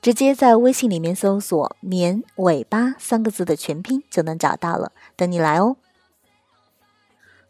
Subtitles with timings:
[0.00, 5.76] 直接在微信里面搜索“绵尾巴”三个字的全拼就能找到了，等你来哦。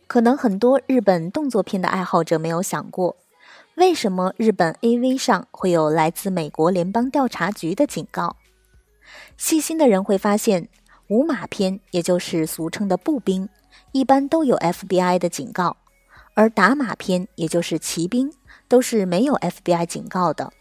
[0.06, 3.16] 可能很多日本动作片的爱好者没有想过，
[3.74, 8.36] 为什么日本 AV 上会有来自美国联邦调查局的警告？
[9.36, 10.68] 细心的人会发现，
[11.08, 13.48] 无马片，也就是俗称的步兵，
[13.92, 15.76] 一般都有 FBI 的警告；
[16.34, 18.32] 而打马片，也就是骑兵，
[18.66, 20.52] 都是没有 FBI 警告的。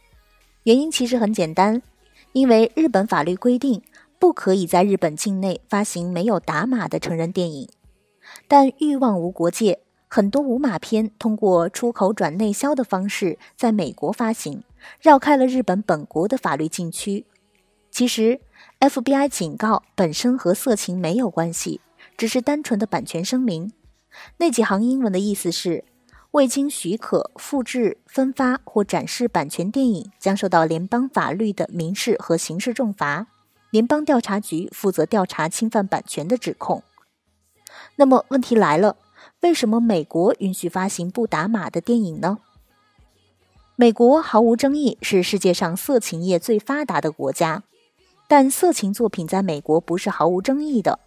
[0.65, 1.83] 原因其实很简单，
[2.31, 3.83] 因为日本法律规定
[4.17, 7.69] 不可以在日本境内发行没有打码的成人电影。
[8.47, 9.77] 但欲望无国界，
[10.07, 14.63] 很多无码片通过出口转内销的方式在美国发行，
[14.99, 17.27] 绕开了日本本国的法律禁区。
[17.91, 18.39] 其实
[18.79, 21.79] ，FBI 警告本身和色情没有关系，
[22.17, 23.71] 只是单纯的版权声明。
[24.37, 25.83] 那几行英文的意思是。
[26.35, 33.27] 未经许可复制、分发或展示版权电影将受到联邦法律的民事和刑事重罚。
[33.69, 36.83] 联邦调查局负责调查侵犯版权的指控。
[37.95, 38.97] 那么问题来了，
[39.39, 42.39] 为什么美国允许发行不打码的电影呢？
[43.77, 47.63] 美国毫无争议是世界上色情业最发达的国家，
[48.27, 50.99] 但色情作品在美国不是毫无争议的。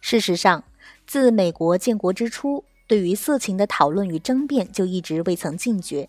[0.00, 0.64] 事实上，
[1.06, 2.64] 自美国建国之初。
[2.86, 6.08] 对于色情的讨论与争辩就一直未曾禁绝，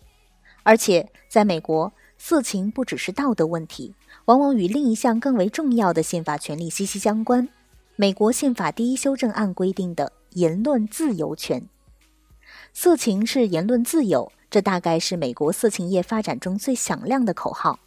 [0.62, 3.94] 而且在美国，色情不只是道德问题，
[4.26, 7.48] 往往与另一项更为重要的宪法权利息息相关——
[7.96, 11.68] 美国宪法第一修正案规定的言论自由权。
[12.72, 17.78] 色情是言论自由，这大概是美国色情业发展中最响亮的口号。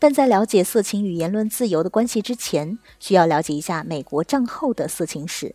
[0.00, 5.54] 但在了解色情与言论自由的关系之前，需要了解一下美国战后的色情史。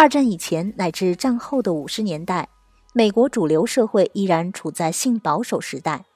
[0.00, 2.48] 二战以前乃至战后的五十年代，
[2.94, 6.06] 美国主流社会依然处在性保守时代。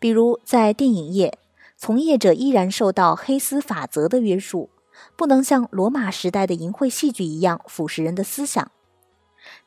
[0.00, 1.38] 比如，在电影业，
[1.76, 4.68] 从业者依然受到黑丝法则的约束，
[5.14, 8.68] 不能像罗马时代的淫秽戏剧一样腐蚀人的思想。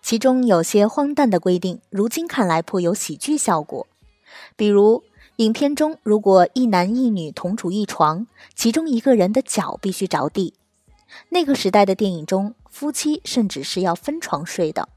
[0.01, 3.87] 其中有些荒诞的规定，如今看来颇有喜剧效果。
[4.57, 5.03] 比如，
[5.37, 10.53] 影片中如果一男一女同处一床，其中一个人的脚必须着地。
[11.29, 14.89] 那个时代的电影中，夫妻甚至是要分床睡的。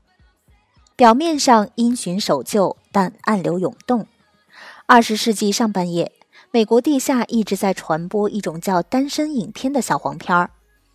[0.97, 4.07] 表面上因循守旧，但暗流涌动。
[4.87, 6.13] 二十世纪上半叶，
[6.51, 10.51] 美国地下一直在传播一种叫“单身影片”的小黄片儿，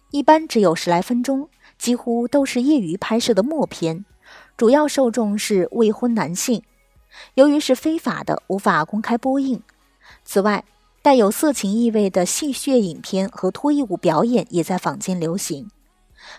[0.09, 4.05] 一般只有十来分钟，几乎都是业余拍摄的默片，
[4.57, 6.63] 主要受众是未婚男性。
[7.35, 9.61] 由于是非法的，无法公开播映。
[10.23, 10.63] 此外，
[11.03, 15.71] 带有色情意味的戏谑影片和脱衣舞表演也在坊间流行，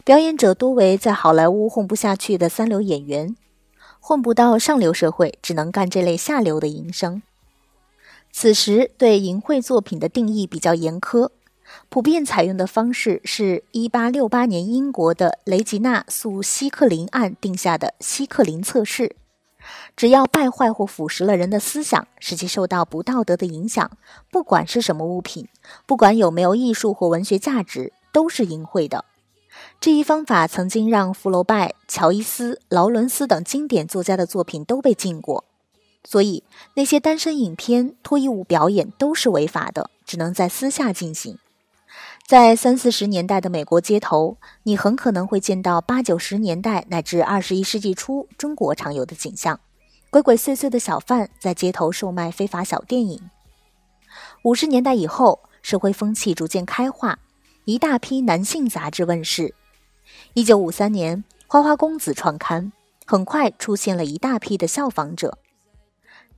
[0.04, 3.34] 表演者多为在好莱坞混不下去的三流演员，
[3.98, 7.22] 混不到上流社会，只能干这类下流的营生。
[8.30, 11.30] 此时对淫秽作品的定义比较严苛，
[11.88, 19.16] 普遍采用的方式是1868年英国的雷吉娜诉希克林案定下的希克林测试。
[19.96, 23.90] 只要败坏或腐蚀了人的思想，使其受到不道德的影响，
[24.30, 25.48] 不管是什么物品，
[25.86, 29.04] 不管有没有艺术或文学价值，都是淫秽的。
[29.80, 35.44] 这一方法曾经让福楼拜、乔伊斯、劳伦斯等经典作家的作品都被禁过。
[36.04, 36.42] 所以，
[36.74, 41.38] 那些单身影片、脱衣舞表演都是违法的，只能在私下进行。
[42.32, 49.60] 在三四十年代的美国街头，你很可能会见到八九十年代乃至二十一世纪初中国常有的景象：
[50.08, 53.20] 鬼鬼祟祟的小贩在街头售卖非法小电影。
[54.44, 57.18] 五十年代以后，社会风气逐渐开化，
[57.66, 59.54] 一大批男性杂志问世。
[60.32, 62.72] 一九五三年，《花花公子》创刊，
[63.04, 65.36] 很快出现了一大批的效仿者。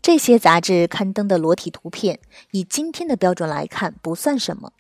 [0.03, 2.19] 这些杂志刊登的裸体图片，
[2.51, 4.73] 以今天的标准来看，不算什么。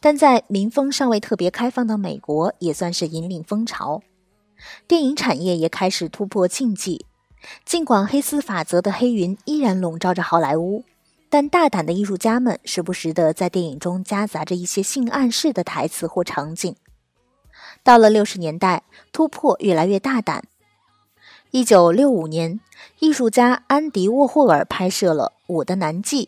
[0.00, 4.02] 但在民风尚未特别开放的美国，也算是引领风潮。
[4.88, 7.04] 电影产业也开始突破禁忌。
[7.64, 10.84] 尽管黑丝法则的黑云依然笼罩着好莱坞，
[11.28, 16.74] 但大胆的艺术家们时不时地在电影中夹杂着一些性暗示的台词或场景。
[17.82, 18.82] 到了六十年代，
[19.12, 20.44] 突破越来越大胆。
[21.50, 22.60] 一九六五年，
[22.98, 26.26] 艺术家安迪沃霍尔拍摄了《我的男妓》，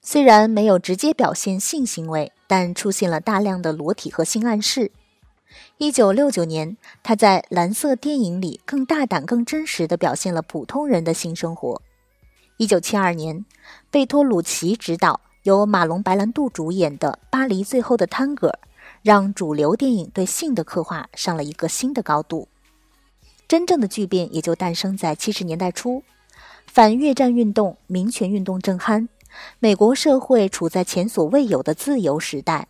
[0.00, 2.32] 虽然没有直接表现性行为。
[2.52, 4.92] 但出现了大量的裸体和性暗示，
[5.78, 11.80] 一九六九年，他在《蓝色电影》里更大胆、更真实地表现了普通人的性生活。
[12.58, 13.46] 一九七二年，
[13.90, 18.48] 贝托鲁奇执导、由马龙·白兰度主演的《巴黎最后的探戈》，
[19.00, 22.48] 让主流电影对性的刻画上了一个新的高度。
[23.48, 26.02] 真正的巨变也就诞生在七十年代初，
[26.66, 29.08] 反越战运动、民权运动正酣，
[29.58, 32.68] 美国社会处在前所未有的自由时代。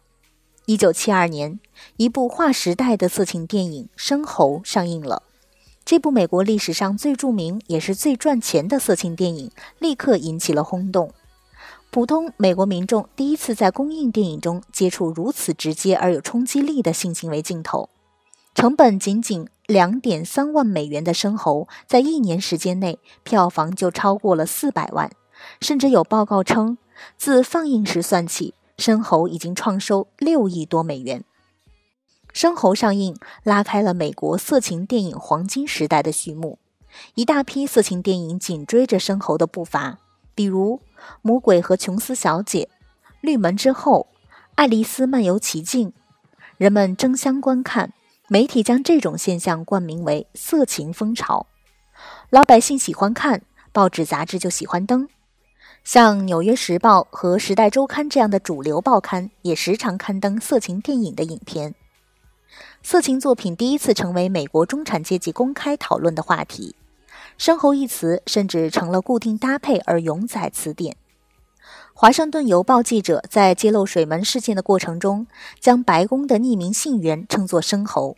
[0.66, 1.58] 一九七二年，
[1.96, 5.22] 一部划时代的色情电影《生猴》上映了。
[5.84, 9.50] 这部美国历史上最著名也是最赚钱的色情电影，
[9.80, 11.12] 立刻引起了轰动。
[11.90, 17.90] 普通美国民众第一次在公映电影中接触如此直接而有冲击力的性行为镜头。
[18.54, 25.10] 成本仅仅两点三万美元的《生猴》，在一年时间内票房就超过了四百万，
[25.60, 26.78] 甚至有报告称，
[27.16, 28.54] 自放映时算起。
[28.78, 31.22] 生猴已经创收六亿多美元。
[32.32, 36.58] 生猴上映，拉开了美国色情电影黄金时代的序幕。
[37.14, 39.98] 一大批色情电影紧追着生猴的步伐，
[40.34, 40.78] 比如
[41.20, 42.68] 《魔鬼和琼斯小姐》
[43.20, 44.08] 《绿门之后》
[44.56, 45.90] 《爱丽丝漫游奇境》，
[46.56, 47.92] 人们争相观看。
[48.28, 51.46] 媒体将这种现象冠名为“色情风潮”。
[52.30, 53.42] 老百姓喜欢看，
[53.72, 55.06] 报纸杂志就喜欢登。
[55.84, 61.74] 像《纽约时报》和《时代周刊》这样的主流报刊也时常刊登色情电影的影片。
[62.84, 66.76] 色情作品第一次成为美国中产阶级公开讨论的话题
[67.36, 70.96] ，“生猴”一词甚至成了固定搭配而永载词典。
[71.94, 75.26] 华盛顿邮报记者在揭露水门事件的过程中，
[75.58, 78.16] 将白宫的匿名信源称作“生猴”。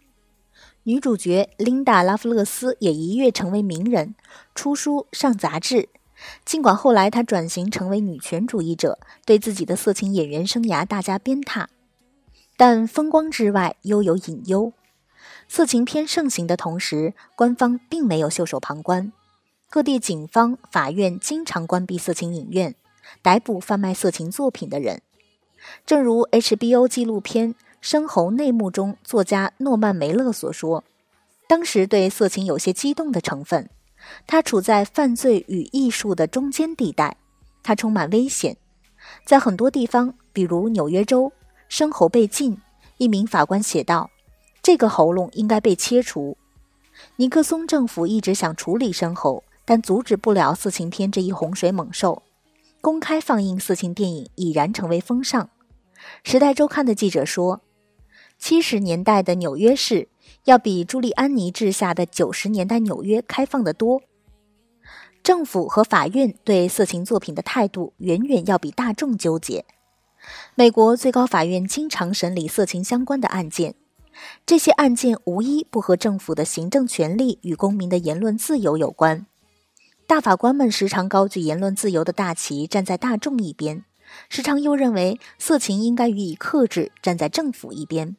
[0.84, 4.14] 女主角琳达·拉夫勒斯也一跃成为名人，
[4.54, 5.88] 出书上杂志。
[6.44, 11.66] 尽管后来她转型成为女权主义者，对自己的色情演员生涯大加鞭挞，
[12.56, 14.72] 但风光之外又有隐忧。
[15.48, 19.12] 色情片盛行的同时，官方并没有袖手旁观，
[19.68, 22.74] 各地警方、法院经常关闭色情影院，
[23.22, 25.02] 逮捕贩卖色情作品的人。
[25.84, 30.84] 正如 HBO 纪录片《生猴内幕》中作家诺曼梅勒所说
[31.48, 33.68] ：“当时对色情有些激动的成分。”
[34.26, 37.16] 它处在犯罪与艺术的中间地带，
[37.62, 38.56] 它充满危险。
[39.24, 41.32] 在很多地方，比如纽约州，
[41.68, 42.58] 生喉被禁。
[42.96, 44.08] 一名法官写道
[44.62, 46.36] ：“这个喉咙应该被切除。”
[47.16, 52.22] 尼克松政府一直想处理生喉，但阻止不了色情片这一洪水猛兽。
[52.80, 55.44] 公开放映色情电影已然成为风尚。
[56.22, 57.62] 《时代周刊》的记者说
[58.38, 60.08] ：“七十年代的纽约市。”
[60.44, 64.02] 要比朱利安尼治下的九十年代纽约开放得多。
[65.22, 69.64] 政府和法院对色情作品的态度远远要比大众纠结。
[70.54, 73.74] 美国最高法院经常审理色情相关的案件，
[74.46, 79.26] 这些案件无一不和政府的行政权力与公民的言论自由有关。
[80.06, 83.84] 大法官们时常高举言论自由的大旗，站在大众一边；
[84.28, 88.16] 时常又认为色情应该予以克制，站在政府一边。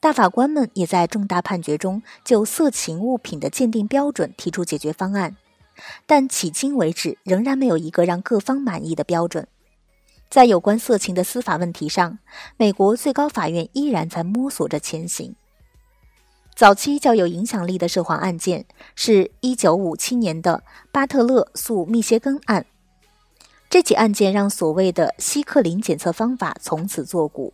[0.00, 5.36] 大法官们也在重大判决中就色情物品的鉴定标准提出解决方案，
[6.06, 9.48] 但迄今为止仍然没有一个让各方满意的标准。
[10.30, 12.18] 在有关色情的司法问题上，
[12.56, 15.34] 美国最高法院依然在摸索着前行。
[16.54, 20.62] 早期较有影响力的涉黄案件是1957年的
[20.92, 22.66] 巴特勒诉密歇根案，
[23.68, 27.52] 这起案件让所谓的希克林检测方法从此作古。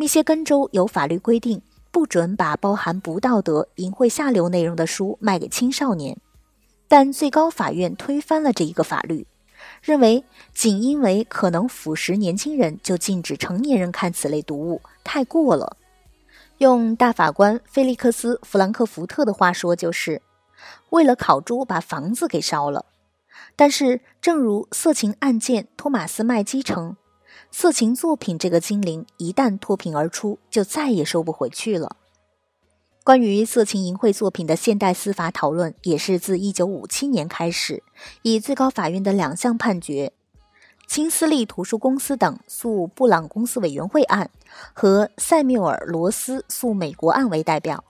[0.00, 6.16] 密歇根州有法律规定，不准把包含不道德、淫秽、下流内容的书卖给青少年，
[6.86, 9.26] 但最高法院推翻了这一个法律，
[9.82, 10.22] 认为
[10.54, 15.76] 仅因为可能腐蚀年轻人就禁止成年人看此类读物，太过了。
[16.58, 20.22] 用大法官菲利克斯·弗兰克福特的话说，就是
[20.90, 22.84] 为了烤猪把房子给烧了。
[23.56, 26.96] 但是，正如色情案件托马斯·麦基称。
[27.50, 31.96] 色情作品这个精灵一旦脱贫而出，就再也收不回去了。
[33.04, 37.82] 关于色情淫秽作品的现代司法讨论，也是自1957年开始，
[38.20, 40.12] 以最高法院的两项判决——
[40.86, 44.30] 金斯利图书公司等诉布朗公司委员会案
[44.74, 47.82] 和塞缪尔罗斯诉美国案为代表。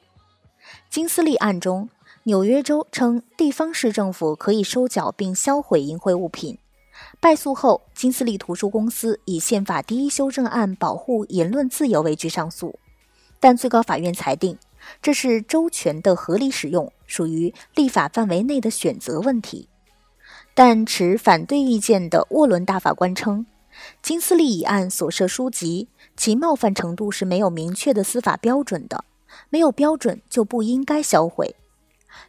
[0.88, 1.88] 金斯利案中，
[2.22, 6.58] 纽约州称地方市政府可以收缴并销毁淫秽物品。
[7.20, 12.78] 败诉后，金斯利图书公司以宪法第一修正案保护言论自由为据上诉，
[13.40, 14.56] 但最高法院裁定
[15.02, 19.68] 这是周全的合理使用，属于立法范围内的选择问题。
[20.54, 23.46] 但持反对意见的沃伦大法官称，
[24.00, 29.04] 金斯利一案所涉书籍其冒犯程度是没有明确的司法标准的，
[29.50, 31.56] 没有标准就不应该销毁。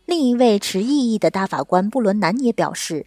[0.05, 3.05] 另一位持异议的大法官布伦南也表示，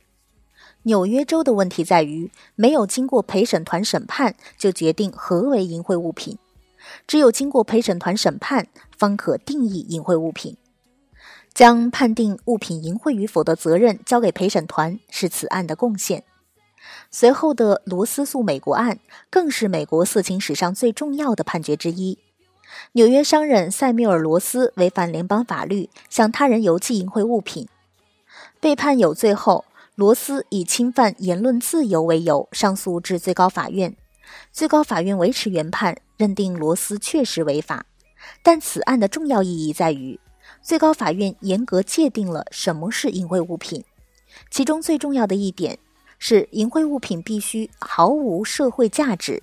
[0.85, 6.39] 纽约州的问题在于没有经过陪审团审判就决定何为淫秽物品，
[7.07, 10.57] 只有经过陪审团审判方可定义淫秽物品。
[11.55, 16.25] 将判定物品淫秽与否的责任交给陪审团是此案的贡献。
[17.11, 18.99] 随后的罗斯诉美国案
[19.29, 22.19] 更是美国色情史上最重要的判决之一。
[22.93, 27.69] 纽约商人塞缪尔·罗斯违反联邦法律，向他人邮寄淫秽物品，
[28.59, 33.95] 被判有罪后，罗斯以侵犯言论自由为由上诉至最高法院。
[34.51, 37.85] 最高法院维持原判，认定罗斯确实违法。
[38.43, 40.19] 但此案的重要意义在于。
[40.63, 43.85] 最高法院严格界定了什么是淫秽物品，
[44.51, 45.79] 其中最重要的一点
[46.19, 49.43] 是，淫秽物品必须毫无社会价值。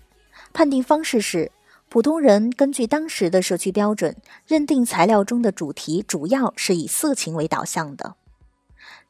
[0.51, 1.51] 判定方式是，
[1.89, 4.15] 普通人根据当时的社区标准，
[4.47, 8.15] 认定材料中的主题主要是以色情为导向的。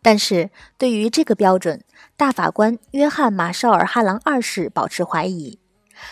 [0.02, 1.84] 但是，对于这个标准，
[2.16, 5.60] 大法官约翰·马绍尔·哈朗二世保持怀疑。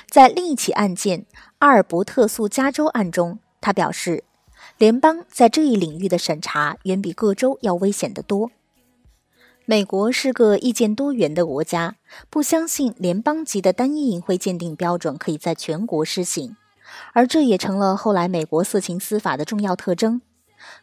[0.10, 1.25] 在另一起案件——
[1.60, 4.24] 阿尔伯特诉加州案中，他表示。
[4.77, 8.51] 联邦在这一领域的审查远比各州要危险得多。
[9.65, 11.96] 美国是个意见多元的国家，
[12.29, 16.56] 不相信联邦级的单一淫秽鉴定标准可以在全国施行，
[17.13, 20.22] 而这也成了后来美国色情司法的重要特征。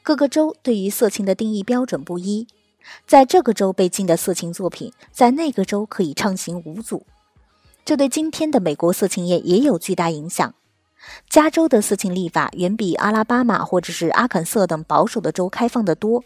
[0.02, 2.49] 各个州对于色情的定义标准不一，
[3.07, 7.07] 在这个州被禁的色情作品，在那个州可以畅行无阻，
[7.85, 10.55] 这对今天的美国色情业也有巨大影响。
[11.29, 16.25] 加州的色情立法远比阿拉巴马或者是阿肯色等保守的州开放得多。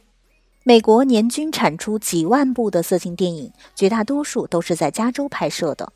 [0.62, 5.92] 美国年均产出几万部的色情电影，绝大多数都是在加州拍摄的。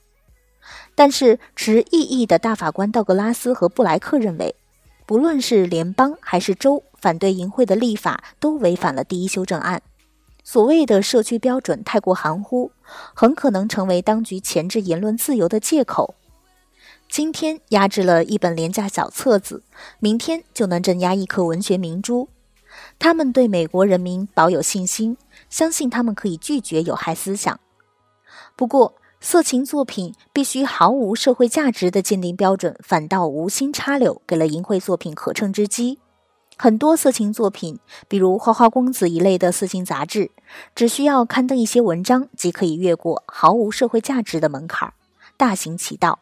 [0.94, 4.54] 但是持异议的大法官道格拉斯和布莱克认为，
[5.06, 9.82] 不论是联邦还是州，反对淫秽的立法都违反了第一修正案。
[10.44, 12.72] 所谓的社区标准太过含糊，
[13.14, 16.14] 很可能成为当局钳制言论自由的借口。
[17.08, 19.62] 今天压制了一本廉价小册子，
[19.98, 22.28] 明天就能镇压一颗文学明珠。
[22.98, 25.16] 他们对美国人民保有信心，
[25.50, 27.60] 相信他们可以拒绝有害思想。
[28.56, 35.98] 不过，色情作品必须毫无社会价值的鉴定标准，反倒无心插柳，给了淫秽作品可乘之机。
[36.56, 37.78] 很多色情作品，
[38.08, 40.30] 比如《花花公子》一类的色情杂志，
[40.74, 44.92] 只需要刊登一些文章，即可以越过毫无社会价值的门槛，
[45.36, 46.20] 大行其道。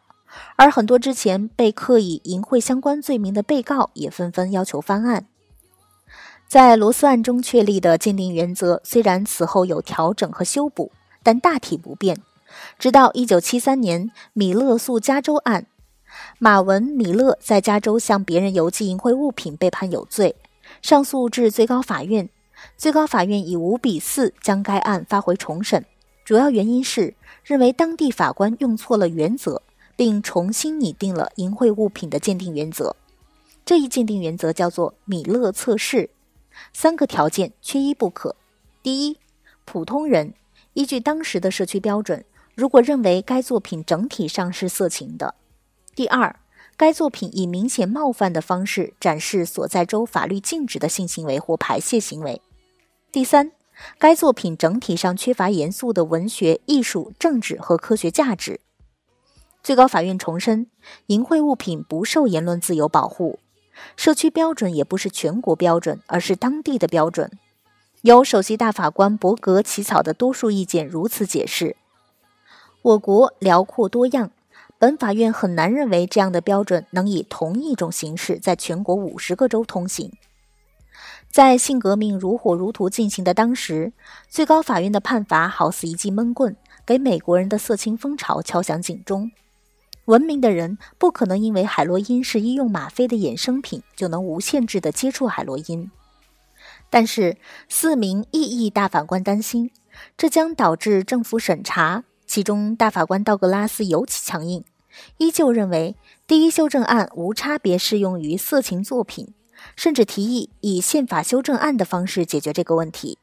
[0.55, 5.27] 而很多之前被刻以淫秽相关罪名的被告也纷纷要求翻案。
[6.47, 12.17] 在罗斯案中确立的鉴定原则虽然此后有调整和修补，但大体不变。
[12.79, 15.67] 直到1973年米勒诉加州案，
[16.43, 20.35] 马文·米勒在加州向别人邮寄淫秽物品被判有罪，
[20.81, 22.27] 上诉至最高法院。
[22.75, 25.85] 最高法院以五比四将该案发回重审，
[26.25, 29.61] 主要原因是认为当地法官用错了原则。
[29.95, 32.95] 并重新拟定了淫秽物品的鉴定原则。
[33.63, 36.09] 这一鉴定原则叫做米勒测试，
[36.73, 38.35] 三个条件缺一不可。
[38.81, 39.17] 第一，
[39.63, 40.33] 普通人
[40.73, 45.35] 依据当时的社区标准，如果认为该作品整体上是色情的；
[45.93, 46.39] 第二，
[46.77, 52.41] 该作品以明显冒犯的方式展示所在州法律禁止的性行为或排泄行为；
[53.11, 53.51] 第三，
[53.97, 58.61] 该作品整体上缺乏严肃的文学、艺术、政治和科学价值。
[59.61, 60.67] 最高法院重申，
[61.07, 63.39] 淫秽物品不受言论自由保护，
[63.97, 67.29] 社区标准也不是全国标准，而是当地的标准。
[68.03, 71.75] 由首席大法官伯格起草的多数意见如此解释：
[72.81, 74.31] 我国辽阔多样，
[74.81, 80.11] 本法院很难认为这样的标准能以同一种形式在全国五十个州通行。
[81.29, 83.93] 在性革命如火如荼进行的当时，
[84.27, 89.29] 最高法院的判罚好似一记闷棍，给美国人的色情风潮敲响警钟。
[90.05, 95.91] 文明的人不可能因为海洛因是医用吗啡的衍生品，就能无限制地接触海洛因。
[96.89, 97.37] 但是，
[97.69, 99.69] 四名异议大法官担心，
[100.17, 102.03] 这将导致政府审查。
[102.25, 104.63] 其中，大法官道格拉斯尤其强硬，
[105.17, 105.95] 依旧认为
[106.27, 109.33] 第一修正案无差别适用于色情作品，
[109.75, 113.17] 甚至提议以宪法修正案的方式解决这个问题。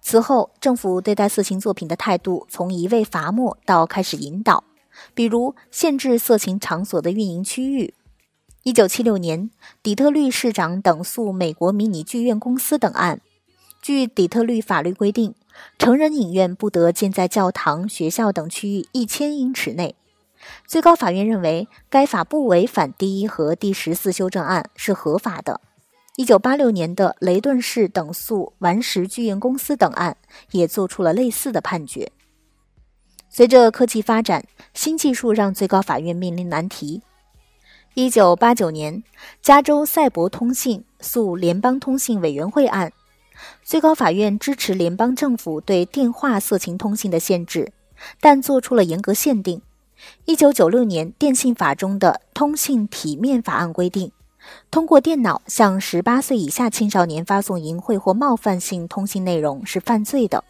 [0.00, 4.64] 此后，政府对待色情作品的态度从一味罚没到开始引导。
[5.14, 7.94] 比如限制色情场所的运营区域。
[8.64, 9.50] 一九七六年，
[9.82, 13.20] 底特律市长等诉美国迷你剧院公司等案。
[13.80, 15.34] 据底特律法律规定，
[15.78, 19.94] 成人影院不得建在教堂、学校等区域一千英尺内。
[20.66, 25.60] 最高法院认为该法不违反第一和第十四修正案，是合法的。
[26.16, 30.16] 一九八六年的雷顿市等诉顽石巨岩公司等案
[30.50, 32.10] 也做出了类似的判决。
[33.28, 34.44] 随着科技发展，
[34.74, 37.02] 新技术让最高法院面临难题。
[37.94, 39.02] 一九八九年，
[39.40, 42.92] 加州赛博通信诉联邦通信委员会案，
[43.62, 47.72] 最高法院支持联邦政府对电话色情通信的限制，
[48.20, 49.62] 但做出了严格限定。
[50.24, 54.12] 一九九六年，电信法中的通信体面法案规定。
[54.70, 60.42] 通过电脑向十八岁以下青少年发送淫秽或冒犯性通信内容是犯罪的，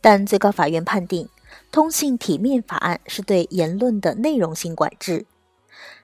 [0.00, 1.24] 但最高法院判定
[1.70, 5.24] 《通信体面法案》是对言论的内容性管制。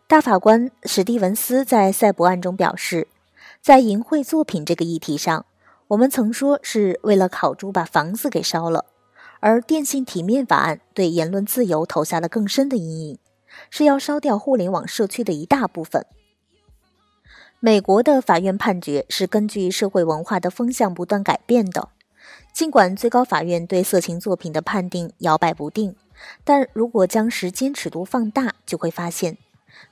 [0.07, 3.07] 大法官史蒂文斯在赛博案中表示，
[3.61, 5.45] 在淫秽作品这个议题上，
[5.89, 8.87] 我们曾说是为了烤猪把房子给烧了，
[9.41, 13.19] 而电信体面法案对言论自由投下了更深的阴影，
[13.71, 16.05] 是要烧掉互联网社区的一大部分。
[17.61, 21.89] 美国的法院判决是根据社会文化的风向不断改变的。
[22.53, 25.95] 尽管最高法院对色情作品的判定摇摆不定，
[26.45, 29.39] 但如果将时间尺度放大，就会发现，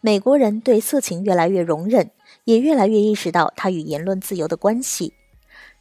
[0.00, 2.10] 美国人对色情越来越容忍，
[2.44, 5.14] 也越来越意识到它与言论自由的关系。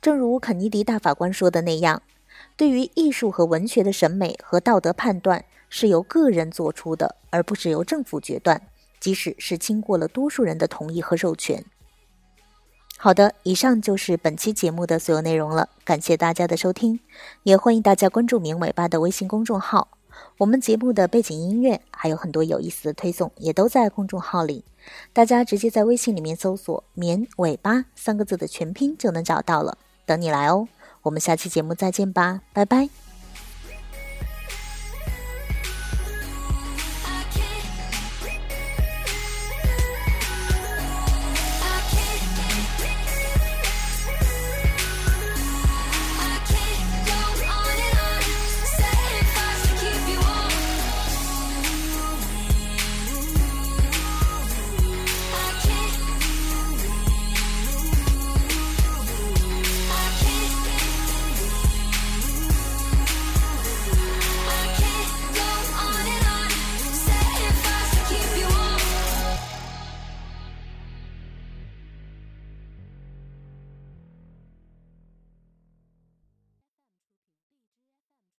[0.01, 2.03] 正如肯尼迪大法官说的那样，
[2.57, 8.61] 对于艺术和文学的审美和道德判断是由个人做出的，而不是由政府决断，
[8.99, 11.65] 即使是经过了多数人的同意和授权。
[12.97, 17.01] 好的，以上就是本期节目的所有内容了，感谢大家的收听，
[17.43, 19.89] 也欢迎大家关注“明尾巴”的微信公众号。
[20.37, 24.63] 我们节目的背景音乐还有很多有意思的推送，也都在公众号里，
[25.11, 30.69] 大家直接在微信里面搜索“棉尾巴”三个字的全拼就能找到了，等你来哦。
[31.05, 33.04] 我们下期节目再见吧，拜拜。